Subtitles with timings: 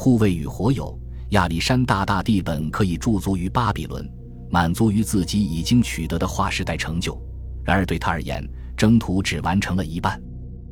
[0.00, 0.96] 护卫与火友，
[1.30, 4.08] 亚历山大大帝本可以驻足于巴比伦，
[4.48, 7.20] 满足于自己已经取得的划时代成就。
[7.64, 10.22] 然而对他而言，征途只完成了一半。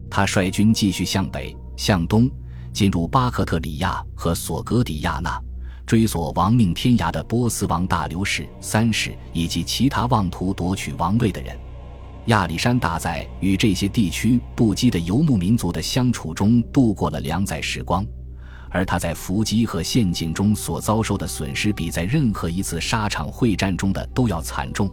[0.09, 2.31] 他率军继续向北、向东，
[2.73, 5.37] 进入巴克特里亚和索格底亚那，
[5.85, 11.59] 追索亡命天涯的波斯王大流士三世以及其他妄图夺取王位的人。
[12.27, 18.07] 亚历山大在与这些地区不羁的游牧民族的相处中度过了两载时光。
[18.77, 24.87] 而他在伏击和陷阱中所遭受的损失，比在任何一次沙场会战中的都要惨重。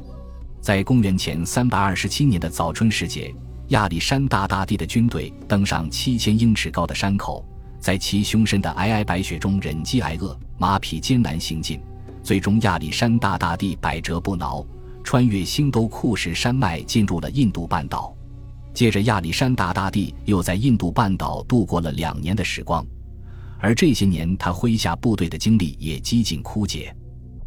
[0.62, 3.36] 在公元前三百二十七年的早春时节，
[3.68, 7.46] 亚历山大大帝的军队登上七千英尺高的山口，
[7.78, 11.82] 在其凶深的皑皑白雪中忍饥挨饿，马匹艰难行进。
[12.24, 14.66] 最终，亚历山大大帝百折不挠，
[15.04, 18.16] 穿越星斗库什山脉，进入了印度半岛。
[18.74, 22.86] 接着，亚历山大大帝又在印度半岛度过了两年的时光。
[23.64, 26.94] 而这些年，他麾下部队的精力也几近枯竭。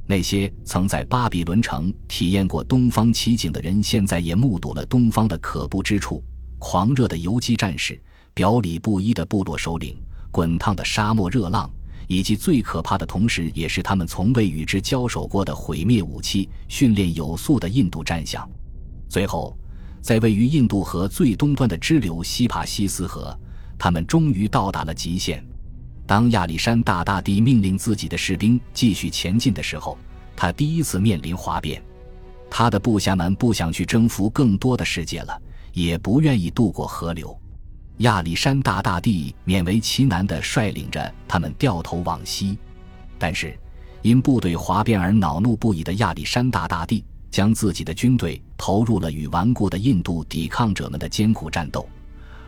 [0.06, 6.24] 那些曾在巴比伦城体验过东方奇景的人，现在也目睹了东方的可怖之处：
[6.58, 8.00] 狂热的游击战士、
[8.32, 9.94] 表里不一的部落首领、
[10.30, 11.70] 滚烫的沙漠热浪，
[12.08, 18.48] 以及最可怕的同时也是他们从未与之交手过的毁灭武器训练有素的印度战象。
[19.06, 19.54] 最后，
[20.00, 23.38] 在位于印度河最东端的支流西帕西斯河，
[23.76, 25.44] 他们终于到达了极限。
[26.06, 29.98] 当亚历山大大帝命令自己的士兵继续前进的时候，
[30.36, 31.82] 他第一次面临哗变。
[32.48, 35.36] 他的部下们不想去征服更多的世界了，
[35.72, 37.36] 也不愿意渡过河流。
[37.98, 42.56] 亚历山大大帝勉为其难地率领着他们掉头往西，
[43.18, 43.58] 但是
[44.02, 51.88] 因部队哗变而恼怒不已的亚历山大大帝，将自己的军队投入了与顽固的印度抵抗者们的艰苦战斗，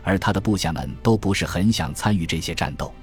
[0.01, 2.93] 而他的部下们都不是很想参与这些战斗。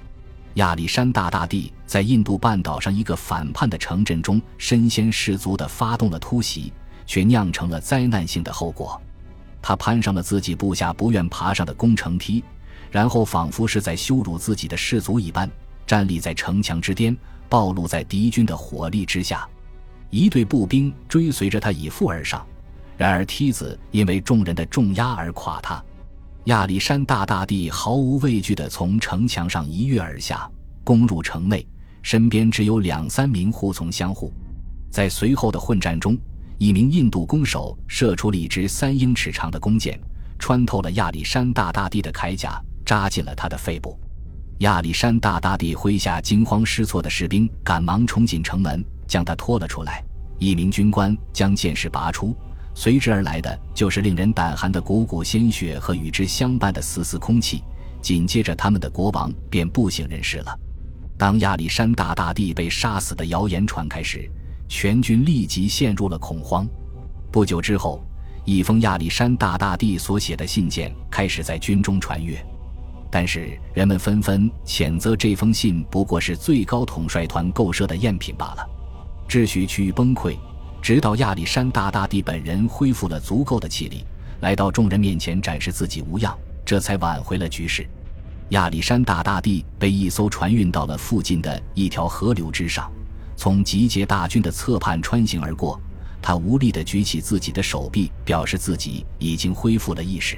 [0.57, 6.73] 亚历山大大帝在印度半岛上一个反叛的城镇中身先士卒地发动了突袭，
[7.05, 8.99] 却酿成了灾难性的后果。
[9.61, 12.43] 他攀上了自己部下不愿爬上的攻城梯，
[12.89, 15.47] 然后仿佛是在羞辱自己的士卒一般，
[15.85, 17.15] 站立在城墙之巅，
[17.47, 19.47] 暴露在敌军的火力之下。
[20.09, 22.43] 一队步兵追随着他以赴而上，
[22.97, 25.83] 然而梯子因为众人的重压而垮塌。
[26.47, 30.49] 亚历山大大帝毫无畏惧地从城墙上一跃而下，
[30.81, 31.67] 攻入城内，
[32.01, 34.31] 身边只有两三名护从相护。
[34.89, 36.17] 在随后的混战中，
[36.57, 39.99] 一名印度弓手射出了一支三英尺长的弓箭，
[40.39, 43.99] 穿透了亚历山大大帝的铠甲，扎进了他的肺部。
[44.59, 50.01] 亚历山大大帝麾下惊慌失措的士兵赶忙冲进城门，将他拖了出来。
[50.39, 52.33] 一名军官将箭矢拔出。
[52.79, 57.63] 随之而来的就是令人胆寒的股股鲜血和与之相伴的丝丝空气。
[58.03, 60.55] 紧接着，他们的国王便不省人事了。
[61.17, 64.29] 当亚历山大大帝被杀死的谣言传开时，
[64.69, 66.67] 全军立即陷入了恐慌。
[67.31, 67.99] 不久之后，
[68.45, 72.37] 一封亚历山大大帝所写的信件开始在军中传阅，
[73.09, 78.63] 但是人们纷纷谴责这封信不过是最高统帅团构设的赝品罢了。
[79.27, 80.37] 秩序趋于崩溃。
[80.81, 84.05] 直到亚历山大大帝本人恢复了足够的气力，
[84.39, 87.85] 来到众人面前展示自己无恙，这才挽回了局势。
[88.49, 92.89] 亚历山大大帝被一艘船运到了附近的一条河流之上，
[93.35, 95.79] 从集结大军的侧畔穿行而过。
[96.21, 100.37] 他无力地举起自己的手臂，表示自己已经恢复了意识。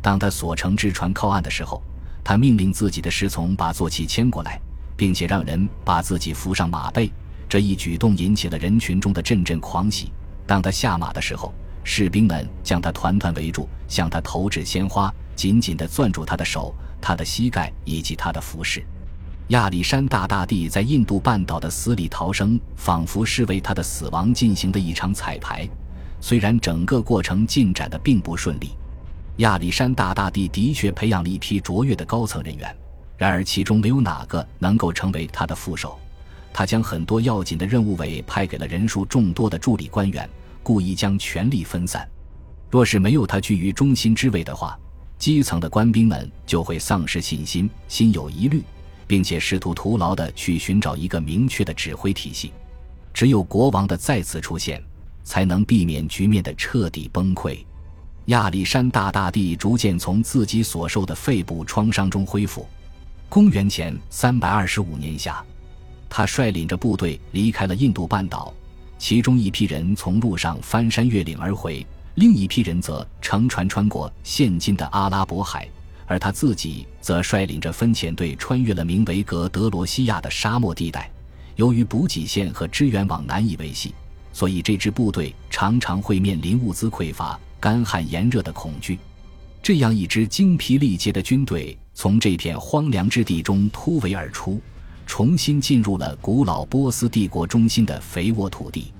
[0.00, 1.82] 当他所乘之船靠岸的时候，
[2.22, 4.60] 他命令自己的侍从把坐骑牵过来，
[4.96, 7.10] 并且让人把自己扶上马背。
[7.48, 10.12] 这一举动引起了人群中的阵阵狂喜。
[10.46, 18.84] 当他下马的时候，士兵们将他团团围住，向他投掷鲜花，紧紧地攥住他的手、他的膝盖以及他的服饰。
[19.48, 25.66] 亚历山大大帝在印度半岛的死里逃生，仿佛是为他的死亡进行的一场彩排。
[26.20, 28.72] 虽然整个过程进展的并不顺利，
[29.38, 32.76] 亚历山大大帝的确培养了一批卓越的高层人员，
[33.16, 35.98] 然而其中没有哪个能够成为他的副手。
[36.52, 40.28] 他将很多要紧的任务委派给了人数众多的助理官员，
[40.62, 42.08] 故意将权力分散。
[42.70, 44.78] 若是没有他居于中心之位的话，
[45.18, 48.62] 基层的官兵们就会丧失信心，心有疑虑，
[49.06, 52.52] 并且试图徒劳地去寻找一个明确的指挥体系。
[53.14, 54.82] 只有国王的再次出现，
[55.24, 57.58] 才能避免局面的彻底崩溃。
[58.26, 62.66] 亚历山大大帝逐渐从自己所受的肺部创伤中恢复。
[63.28, 65.42] 公元前三百二十五年夏。
[66.08, 68.52] 他率领着部队离开了印度半岛，
[68.98, 75.68] 其中一批人从路上翻山越岭而回，另一批人则乘船穿过现今的阿拉伯海，
[76.06, 81.10] 而他自己则率领着分遣队穿越了名为格德罗西亚的沙漠地带。
[81.56, 83.94] 由于补给线和支援网难以维系，
[84.32, 88.98] 所以这支部队常常会面临物资匮乏、干旱炎热的恐惧。
[89.60, 94.60] 这样一支精疲力竭的军队从这片荒凉之地中突围而出，
[95.08, 98.92] 重新进入了古老波斯帝国中心的肥沃土地。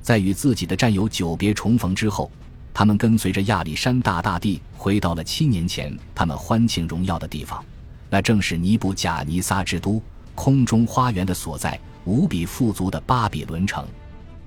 [0.00, 2.30] 在与自己的战友久别重逢之后，
[2.72, 7.62] 他们跟随着亚历山大大帝回到了七年前他们欢庆荣耀的地方，
[8.08, 10.00] 那正是尼布贾尼撒之都、
[10.36, 11.78] 空中花园的所在。
[12.04, 13.84] 无比富足的巴比伦城，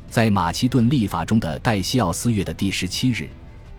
[0.10, 3.30] 在马其顿历法中的戴西奥斯月的第十七日，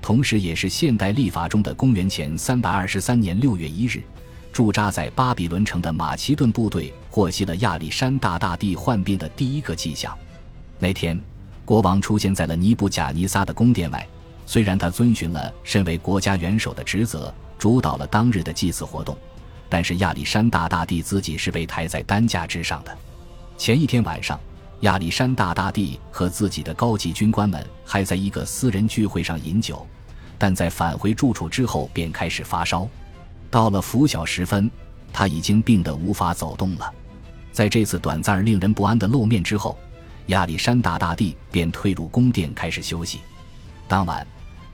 [0.00, 4.00] 同时也是现代历法中的公元前三百二十三年六月一日，
[4.52, 10.16] 驻扎在巴比伦城的马其顿部队获悉了亚历山大大帝患病的第一个迹象。
[10.78, 11.18] 那天，
[11.64, 14.06] 国王出现在了尼布贾尼撒的宫殿外。
[14.44, 19.16] 虽然他遵循了身为国家元首的职责，主导了当日的祭祀活动，
[19.70, 22.94] 但是亚历山大大帝自己是被抬在担架之上的。
[23.56, 24.38] 前一天晚上，
[24.80, 29.86] 亚历山大大帝和自己的高级军官们还在一个私人聚会上饮酒，
[30.36, 32.86] 但在返回住处之后便开始发烧。
[33.52, 34.70] 到了拂晓时分，
[35.12, 36.90] 他已经病得无法走动了。
[37.52, 39.78] 在这次短暂而令人不安的露面之后，
[40.28, 43.20] 亚历山大大帝便退入宫殿开始休息。
[43.86, 44.26] 当晚，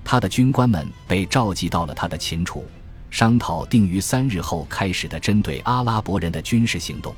[0.05, 2.65] 他的军官们被召集到了他的寝处，
[3.11, 7.13] 商讨定于三日后开始的针对阿拉伯人的军事行动。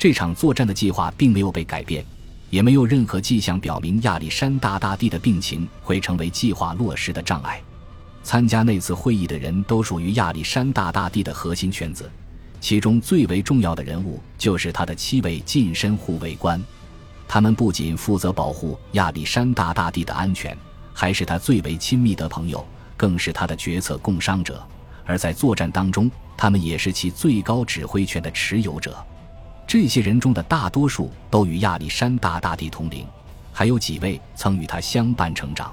[0.00, 2.04] 这场作战的计划并没有被改变，
[2.50, 7.62] 也没有任何迹象表明亚历山大大帝的病情会成为计划落实的障碍。
[8.28, 12.10] 参加那次会议的人都属于亚历山大大帝的核心圈子，
[12.60, 16.62] 其中最为重要的人物就是他的七位近身护卫官。
[17.26, 20.54] 他们不仅负责保护亚历山大大帝的安全，
[20.92, 22.62] 还是他最为亲密的朋友，
[22.98, 24.62] 更是他的决策共商者。
[25.06, 28.94] 而在作战当中，他们也是其最高指挥权的持有者。
[29.66, 33.06] 这些人中的大多数都与亚历山大大帝同龄，
[33.54, 35.72] 还有几位曾与他相伴成长。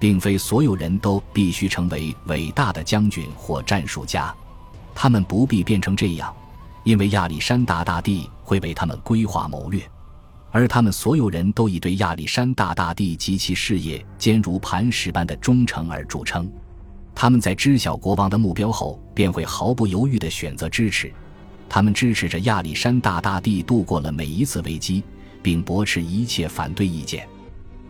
[0.00, 4.34] 并非所有人都必须成为伟大的将军或战术家，
[4.94, 6.34] 他们不必变成这样，
[6.82, 9.82] 因为亚历山大大帝会为他们规划谋略。
[10.50, 16.50] 而他们所有人都以对亚历山大大帝及其事业坚如磐石般的忠诚而著称。
[17.14, 21.12] 他们在知晓国王的目标后，便会毫不犹豫地选择支持。
[21.68, 25.04] 他们支持着亚历山大大帝度过了每一次危机，
[25.40, 27.28] 并驳斥一切反对意见。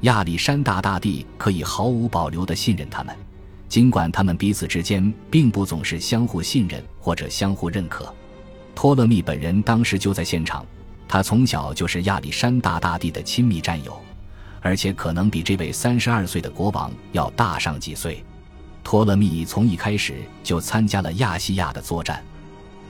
[0.02, 3.14] 亚历山大大帝可以毫无保留地信任他们，
[3.69, 8.12] 尽管他们彼此之间并不总是相互信任或者相互认可。
[8.75, 10.64] 托勒密本人当时就在现场，
[11.06, 14.00] 他从小就是亚历山大大帝的亲密战友，
[14.62, 18.25] 而且可能比这位三十二岁的国王要大上几岁。
[18.82, 22.25] 托勒密从一开始就参加了亚细亚的作战。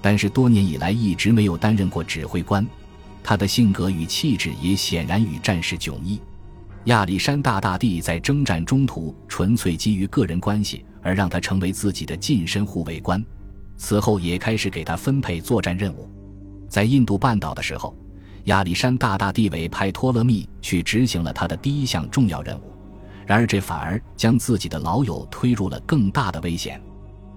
[0.01, 2.67] 但是多年以来一直没有担任过指挥官，
[3.23, 6.19] 他的性格与气质也显然与战士迥异。
[6.85, 13.25] 亚历山大大帝在征战中途纯粹基于个人关系而让他成为自己的近身护卫官，
[13.77, 16.09] 此后也开始给他分配作战任务。
[16.69, 17.95] 在印度半岛的时候，
[18.45, 22.73] 亚历山大大帝委派托勒密去执行了他的第一项重要任务，
[23.27, 26.81] 然而这反而将自己的老友推入了更大的危险。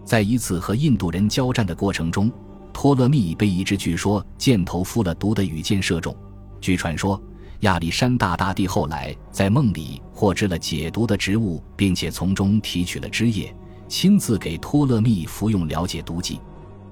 [0.06, 2.31] 在一次和印度人交战的过程中。
[2.75, 6.13] 托勒密被一支据说箭头敷了毒的羽箭射中。
[6.60, 7.21] 据传说，
[7.64, 13.56] 亚历山大大帝后来在梦里获知了解毒的植物，并且从中提取了汁液，
[13.88, 16.42] 亲自给托勒密服用了解毒剂。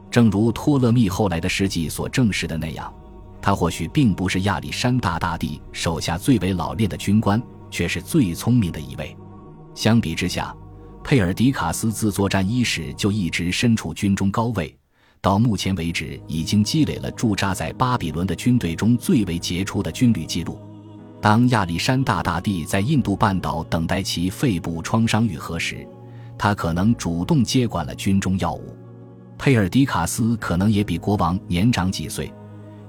[0.10, 2.92] 正如托勒密后来的事迹所证实的那样，
[3.42, 9.16] 他或许并不是亚历山大大帝手下最为老练的军官，却是最聪明的一位。
[9.76, 10.56] 相比之下，
[11.04, 14.74] 佩尔迪卡斯自作战伊始就一直身处军中高位。
[15.22, 20.60] 到目前为止，已经积累了驻扎在巴比伦的军队中最为杰出的军旅记录。
[21.22, 25.88] 当亚历山大大帝在印度半岛等待其肺部创伤愈合时，
[26.40, 28.76] 他可能主动接管了军中要务。
[29.38, 32.34] 佩尔迪卡斯可能也比国王年长几岁。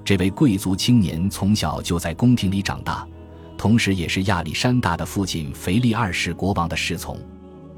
[0.03, 3.07] 这位贵族青年从小就在宫廷里长大，
[3.55, 7.15] 同时也是亚历山大的父亲腓力二世国王的侍从。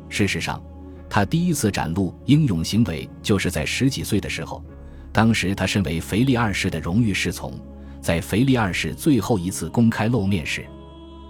[0.07, 0.61] 事实上。
[1.09, 4.63] 他第一次展露英勇行为，就是在十几岁的时候。
[5.11, 7.53] 当时他身为腓力二世的荣誉侍从，
[8.01, 10.65] 在腓力二世最后一次公开露面时，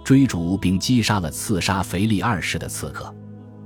[0.02, 3.14] 追逐并击杀了刺杀腓力二世的刺客。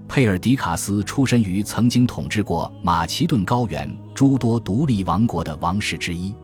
[0.07, 6.35] 佩尔迪卡斯出身于曾经统治过马其顿高原诸多独立王国的王室之一。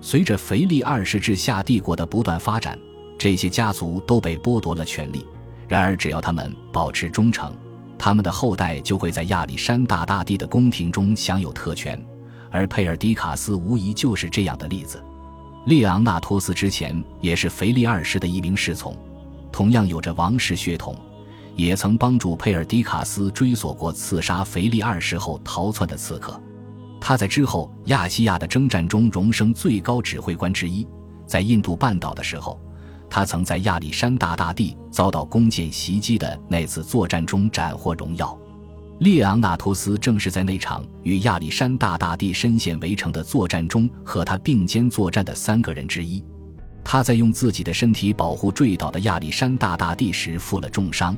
[0.00, 2.78] 随着腓力二世治下帝国的不断发展，
[3.18, 5.26] 这些家族都被剥夺了权力。
[5.66, 7.52] 然而，只要他们保持忠诚。
[7.98, 12.00] 他们的后代就会在亚历山大大帝的宫廷中享有特权，
[12.50, 15.02] 而佩尔迪卡斯无疑就是这样的例子。
[15.66, 18.96] 列昂纳托斯之前也是腓力二世的一名侍从，
[19.50, 20.94] 同样有着王室血统，
[21.56, 26.40] 也曾帮助佩尔迪卡斯追索过刺杀腓力二世后逃窜的刺客。
[27.00, 30.86] 他在之后亚细亚的征战中荣升最高指挥官之一。
[31.26, 32.60] 在印度半岛的时候，
[33.08, 38.36] 他曾在亚历山大大帝遭到弓箭袭击的那次作战中斩获荣耀。
[39.00, 46.24] 列昂纳托斯正是在那场与亚历山大大帝深陷围城的作战中和他并肩作战的三个人之一。
[46.82, 51.16] 他在用自己的身体保护坠倒的亚历山大大帝时负了重伤，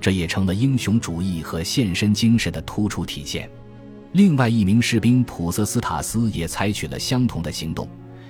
[0.00, 3.48] 这也成了英雄主义和献身精神的突出体现。
[4.12, 7.88] 另外一名士兵普瑟斯塔斯也采取了相同的行动。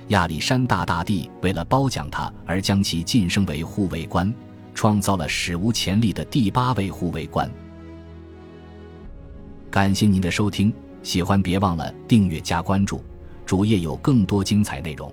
[0.08, 4.32] 亚历山大大帝为了褒奖他而将其晋升为护卫官，
[4.74, 7.50] 创造了史无前例的第八位护卫官。
[9.70, 13.02] 感谢您的收听，喜欢别忘了订阅加关注，
[13.46, 15.12] 主页有更多精彩内容。